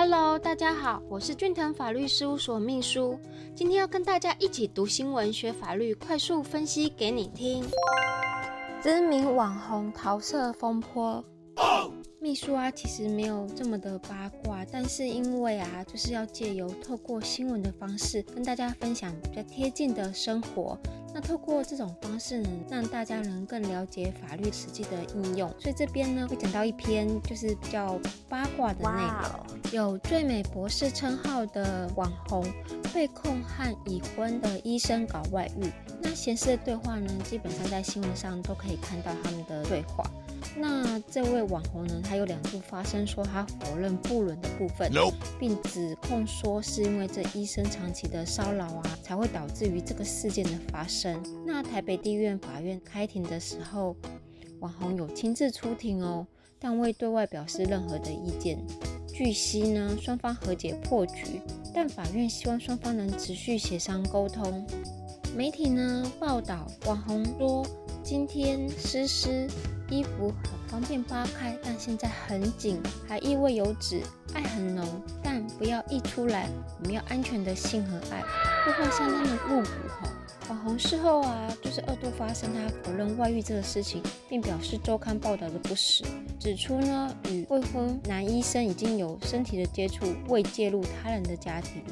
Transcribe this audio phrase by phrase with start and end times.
[0.00, 3.18] Hello，大家好，我是俊腾法律事务所秘书，
[3.52, 7.64] 今天要跟大家一起读新闻、学法律，快速分析给你听。
[8.80, 11.24] 知名网红桃色风波。
[12.28, 20.78] 秘书啊，其实没有这么的八卦，但是因为啊，就是要借由透过新闻的方式跟大家分享比较贴近的生活。
[21.14, 25.48] 那透过这种方式呢，让大家能更了解法律实际的应用。
[25.58, 27.98] 所以这边呢，会讲到一篇就是比较
[28.28, 29.72] 八卦的内容。
[29.72, 32.44] 有最美博士称号的网红
[32.92, 35.72] 被控和已婚的医生搞外遇。
[36.02, 40.04] 那显示的对话呢，基本上在新闻上都可以看到他们的对话。
[40.56, 42.02] 那这位网红呢？
[42.02, 44.90] 他有两度发声说他否认不伦的部分，
[45.38, 51.22] 并指控说是因为这医生长期的骚扰啊，才会导致于这个事件的发生。
[51.46, 53.94] 那台北地院法院开庭的时候，
[54.60, 56.26] 网红有亲自出庭哦，
[56.58, 58.58] 但未对外表示任何的意见。
[59.06, 61.40] 据悉呢，双方和解破局，
[61.74, 64.66] 但法院希望双方能持续协商沟通。
[65.36, 67.64] 媒体呢报道，网红说
[68.02, 69.48] 今天诗诗。
[69.90, 74.02] 衣服很方便扒开，但现在很紧，还意味有指，
[74.34, 74.86] 爱很浓，
[75.22, 76.48] 但不要溢出来。
[76.78, 78.22] 我们要安全的性和爱，
[78.64, 80.12] 对话相当的入骨哈。
[80.48, 86.04] 网红事后啊，就是二度发生他否认外遇这个事情，并表示周刊报道的不实，
[86.38, 91.82] 指出呢与未婚男医生已经有身体的接触，未介入他人的家庭，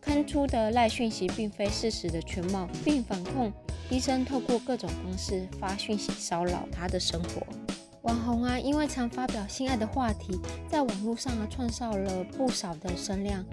[0.00, 3.52] 刊出的赖讯息并非事实的全貌，并反控。
[3.90, 7.42] 医生透过各种方式发讯息骚扰他的生活。
[8.02, 13.44] 网红啊，因为常发表性爱的话题，在网络上啊创造了不少的声量。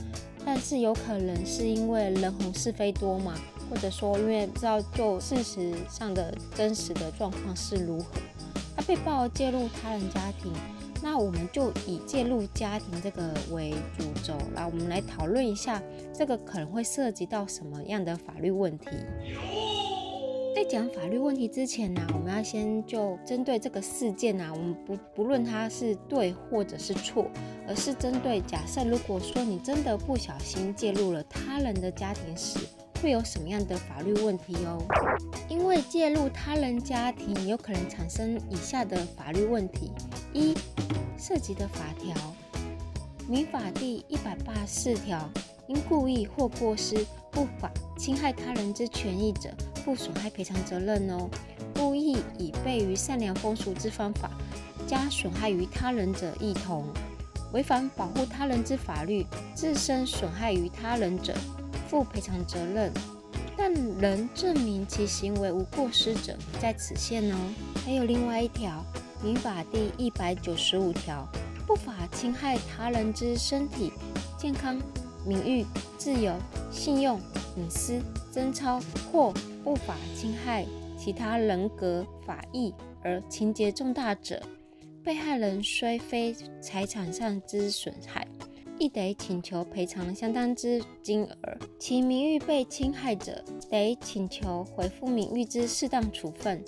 [0.45, 3.35] 但是有可能是因为人红是非多嘛，
[3.69, 8.05] 或者说因为不知道就事实上的真实的状况是如何。
[8.75, 10.51] 他被曝介入他人家庭，
[11.03, 18.87] 那我们就以介入家庭这个为主轴，来我们来讨论一下，这个可能会涉及到什么样的法律问题。
[20.59, 27.27] 在讲法律问题之前呢，我们要先就针对这个事件呢，我们不不论它是对或者是错，
[27.65, 32.59] 而是针对假设如果说你真的不小心介入了他人的家庭时，
[33.01, 34.83] 会有什么样的法律问题哦？
[35.47, 39.93] 因为介入他人家庭有可能产生以下的法律问题：
[40.33, 40.53] 一、
[41.17, 42.13] 涉及的法条，
[43.29, 45.17] 民法第一百八十四条，
[45.67, 46.97] 因故意或过失
[47.31, 49.49] 不法侵害他人之权益者。
[49.89, 51.27] 负损害赔偿责任哦。
[51.73, 54.29] 故意以悖于善良风俗之方法，
[54.85, 56.85] 加损害于他人者，一同
[57.53, 61.33] 违反保护他人之法律，自身损害于他人者，
[61.87, 62.93] 负赔偿责任。
[63.57, 67.35] 但能证明其行为无过失者，在此限哦。
[67.83, 68.85] 还有另外一条，
[69.23, 71.27] 民法第一百九十五条，
[71.65, 73.91] 不法侵害他人之身体
[74.37, 74.79] 健康、
[75.25, 75.65] 名誉、
[75.97, 76.31] 自由、
[76.71, 77.19] 信用、
[77.57, 77.99] 隐私、
[78.31, 78.79] 贞操
[79.11, 79.33] 或
[79.69, 80.65] 不法侵害
[80.97, 84.41] 其他人格法益而情节重大者，
[85.03, 88.27] 被害人虽非财产上之损害，
[88.79, 91.35] 亦得请求赔偿相当之金额；
[91.77, 96.65] 其名誉被侵害者，得请求回复名誉之适当处分。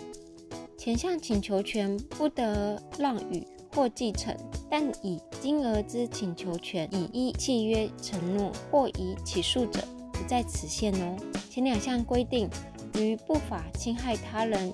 [0.77, 4.37] 前项请求权不得让与或继承，
[4.69, 9.83] 但以金额之请求权，以依契约承诺或以起诉者，
[10.13, 11.17] 不在此限哦。
[11.49, 12.47] 前两项规定。
[12.99, 14.73] 于不法侵害他人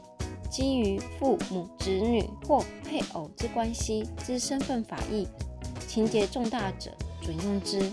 [0.50, 5.28] 基于父母、子女或配偶之关系之身份法益，
[5.88, 6.92] 情节重大者，
[7.22, 7.92] 准用之。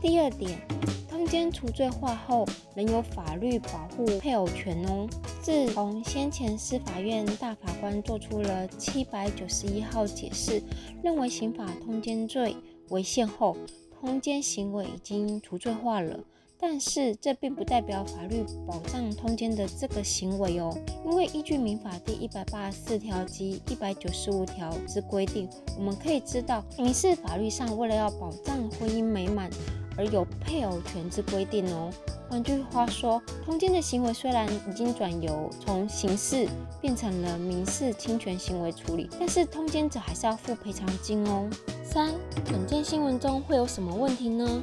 [0.00, 0.60] 第二点，
[1.08, 5.08] 通奸除罪化后，仍有法律保护配偶权哦。
[5.40, 10.62] 自从先前司法院大法官作出了七百九十一号解释，
[11.02, 12.54] 认为刑法通奸罪
[12.90, 13.56] 违宪后，
[13.98, 16.20] 通奸行为已经除罪化了。
[16.58, 29.50] 但是这并不代表法律保障通奸的这个行为哦，因为依据民法第一百八十四条及一百九十五条之规定，我们可以知道，民事法律上为了要保障婚姻美满
[29.96, 31.90] 而有配偶权之规定哦。
[32.30, 36.48] 换句话说，通奸的行为虽然已经转由从刑事
[36.80, 41.48] 变成了民事侵权行为处理，但是通奸者还是要付赔偿金哦。
[41.84, 42.12] 三，
[42.46, 44.62] 本件新闻中会有什么问题呢？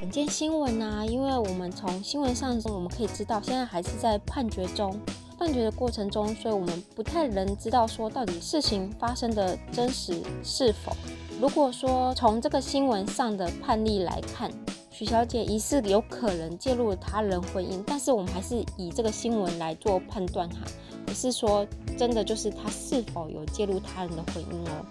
[0.00, 4.94] 本件新闻呢，因为我们从新闻上我们可以知道，现在还是在判决中，
[5.38, 10.92] 判决的过程中，所以我们不太能知道说到底事情发生的真实是否。
[11.40, 14.50] 如果说从这个新闻上的判例来看，
[14.90, 20.58] 许小姐疑似有可能介入他人婚姻，但是我们还是以这个新闻来做判断哈，
[21.06, 24.84] 不是说真的就是她是否有介入他人的婚姻哦。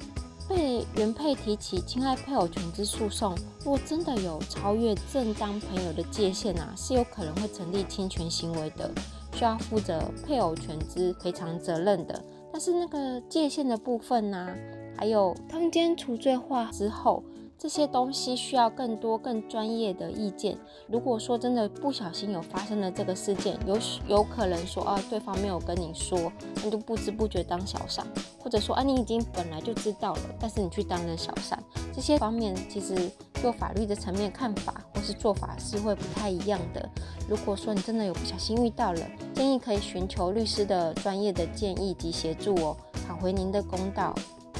[0.48, 8.92] 被原配提起侵害配偶权之诉讼，如果真的有超越正当朋友的界限啊，是有可能会成立侵权行为的，
[9.34, 12.24] 需要负责配偶权之赔偿责任的。
[12.52, 14.54] 但是那个界限的部分呢，
[14.98, 17.24] 还有通奸除罪化之后。
[17.58, 20.58] 这些东西需要更多、更专业的意见。
[20.88, 23.78] 如果说真的不小心有发生了这个事件，有
[24.08, 26.32] 有可能说啊，对方没有跟你说，
[26.64, 28.06] 你就不知不觉当小三，
[28.38, 31.58] 或者说啊，你已经本来就知道了，但是你去当了小三，
[31.94, 32.96] 这些方面其实
[33.42, 36.90] 就法律的层面看法或是做法是会不太一样的。
[37.30, 39.00] 如果说你真的有不小心遇到了，
[39.34, 42.76] 建议可以寻求律师的专业的建议及协助哦，
[43.08, 44.14] 讨回您的公道。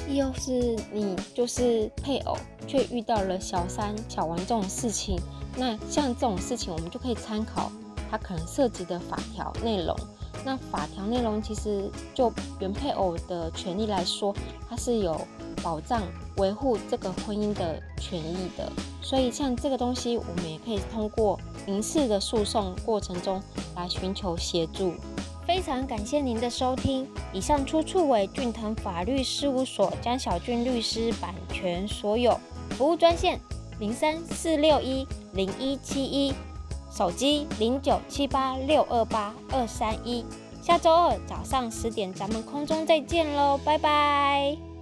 [0.08, 2.36] 又是你就是配偶，
[2.66, 5.18] 却遇到了小三、小王这种事情，
[5.56, 7.70] 那像这种事情，我们就可以参考
[8.10, 9.96] 他可能涉及的法条内容。
[10.44, 12.30] 那法条内容其实就
[12.60, 14.34] 原配偶的权利来说，
[14.68, 15.18] 它是有
[15.62, 16.02] 保障、
[16.36, 18.70] 维护这个婚姻的权益的。
[19.00, 23.42] 所以像这个东西，我们也可以通过民事的诉讼过程中
[23.74, 24.92] 来寻求协助。
[25.46, 27.06] 非常感谢您的收听。
[27.32, 32.38] 以上出处为俊腾法律事务所江小俊律师版权所有。
[32.70, 33.38] 服务专线
[33.78, 36.32] 零三四六一零一七一，
[36.90, 40.24] 手机零九七八六二八二三一。
[40.62, 44.73] 下周二早上十点，咱们空中再见喽，拜拜。